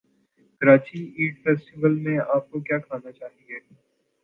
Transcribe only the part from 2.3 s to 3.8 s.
اپ کو کیا کھانا چاہیے